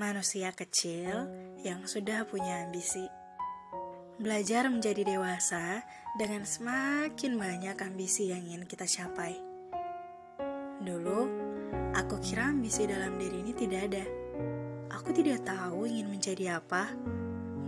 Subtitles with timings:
[0.00, 1.28] manusia kecil
[1.60, 3.04] yang sudah punya ambisi.
[4.16, 5.84] Belajar menjadi dewasa
[6.16, 9.36] dengan semakin banyak ambisi yang ingin kita capai.
[10.80, 11.20] Dulu,
[11.92, 14.04] aku kira ambisi dalam diri ini tidak ada.
[14.96, 16.96] Aku tidak tahu ingin menjadi apa.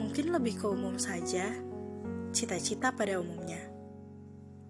[0.01, 1.53] Mungkin lebih ke umum saja,
[2.33, 3.61] cita-cita pada umumnya.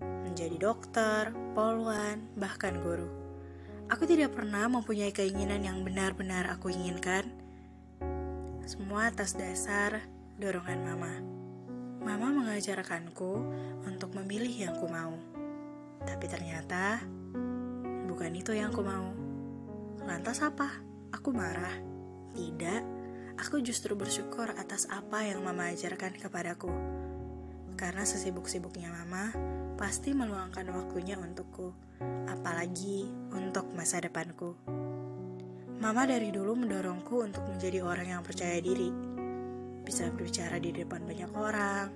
[0.03, 3.07] Menjadi dokter, poluan, bahkan guru.
[3.87, 7.42] Aku tidak pernah mempunyai keinginan yang benar-benar aku inginkan.
[8.63, 10.07] Semua atas dasar
[10.39, 11.13] dorongan mama.
[12.03, 13.33] Mama mengajarkanku
[13.87, 15.19] untuk memilih yang ku mau.
[16.03, 17.03] Tapi ternyata
[18.07, 19.11] bukan itu yang ku mau.
[20.07, 20.71] Lantas apa?
[21.11, 21.75] Aku marah.
[22.33, 22.83] Tidak,
[23.35, 26.71] aku justru bersyukur atas apa yang mama ajarkan kepadaku.
[27.75, 29.35] Karena sesibuk-sibuknya mama,
[29.75, 31.75] pasti meluangkan waktunya untukku,
[32.31, 34.55] apalagi untuk masa depanku.
[35.83, 38.87] Mama dari dulu mendorongku untuk menjadi orang yang percaya diri
[39.83, 41.91] bisa berbicara di depan banyak orang.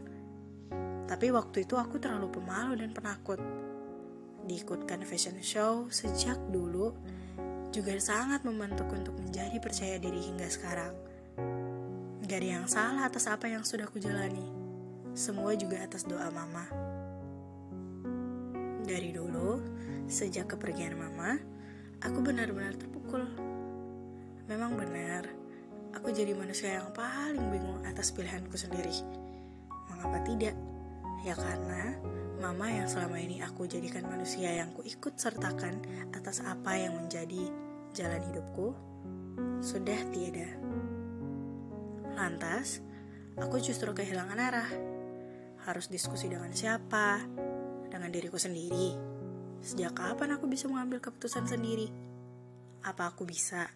[1.07, 3.39] Tapi waktu itu aku terlalu pemalu dan penakut.
[4.43, 6.99] Diikutkan fashion show sejak dulu
[7.71, 10.95] juga sangat membentuk untuk menjadi percaya diri hingga sekarang.
[12.27, 14.51] Gak ada yang salah atas apa yang sudah kujalani.
[15.15, 16.67] Semua juga atas doa mama.
[18.83, 19.63] Dari dulu,
[20.11, 21.39] sejak kepergian mama,
[22.03, 23.55] aku benar-benar terpukul.
[24.47, 25.27] Memang benar,
[25.91, 28.95] aku jadi manusia yang paling bingung atas pilihanku sendiri.
[29.91, 30.55] Mengapa tidak?
[31.27, 31.99] Ya karena
[32.39, 35.83] mama yang selama ini aku jadikan manusia yang ku ikut sertakan
[36.15, 37.51] atas apa yang menjadi
[37.91, 38.71] jalan hidupku
[39.59, 40.47] sudah tiada.
[42.15, 42.79] Lantas,
[43.35, 44.71] aku justru kehilangan arah.
[45.67, 47.19] Harus diskusi dengan siapa?
[47.91, 48.95] Dengan diriku sendiri.
[49.59, 51.91] Sejak kapan aku bisa mengambil keputusan sendiri?
[52.87, 53.67] Apa aku bisa?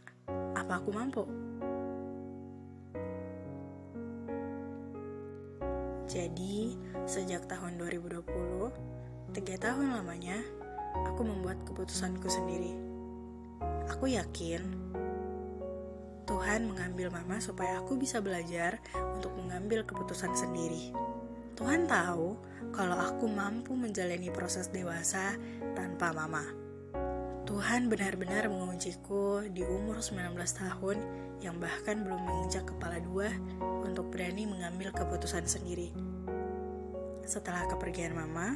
[0.60, 1.24] Apa aku mampu?
[6.04, 6.76] Jadi,
[7.08, 8.68] sejak tahun 2020,
[9.32, 10.36] tiga tahun lamanya,
[11.06, 12.76] aku membuat keputusanku sendiri.
[13.88, 14.90] Aku yakin
[16.28, 18.78] Tuhan mengambil mama supaya aku bisa belajar
[19.18, 20.94] untuk mengambil keputusan sendiri.
[21.58, 22.38] Tuhan tahu
[22.70, 25.34] kalau aku mampu menjalani proses dewasa
[25.74, 26.69] tanpa mama.
[27.50, 31.02] Tuhan benar-benar mengujiku di umur 19 tahun
[31.42, 33.26] yang bahkan belum menginjak kepala dua
[33.82, 35.90] untuk berani mengambil keputusan sendiri.
[37.26, 38.54] Setelah kepergian mama,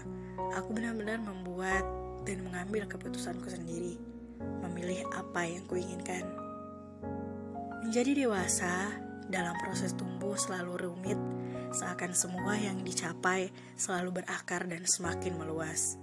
[0.55, 1.83] aku benar-benar membuat
[2.23, 3.99] dan mengambil keputusanku sendiri,
[4.63, 6.23] memilih apa yang kuinginkan.
[7.83, 8.95] Menjadi dewasa
[9.27, 11.19] dalam proses tumbuh selalu rumit,
[11.75, 15.99] seakan semua yang dicapai selalu berakar dan semakin meluas.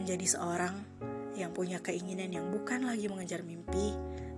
[0.00, 0.93] Menjadi seorang
[1.34, 3.94] yang punya keinginan yang bukan lagi mengejar mimpi,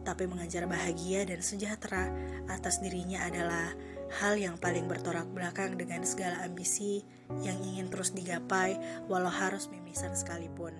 [0.07, 2.09] tapi mengejar bahagia dan sejahtera
[2.47, 3.75] atas dirinya adalah
[4.23, 7.03] hal yang paling bertolak belakang dengan segala ambisi
[7.43, 8.79] yang ingin terus digapai
[9.11, 10.73] walau harus mimisan sekalipun.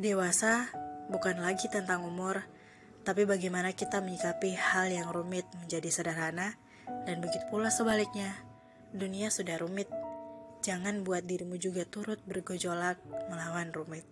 [0.00, 0.70] Dewasa
[1.12, 2.40] bukan lagi tentang umur,
[3.04, 6.56] tapi bagaimana kita menyikapi hal yang rumit menjadi sederhana,
[7.04, 8.32] dan begitu pula sebaliknya,
[8.90, 9.86] dunia sudah rumit.
[10.60, 13.00] Jangan buat dirimu juga turut bergejolak
[13.32, 14.04] melawan rumit.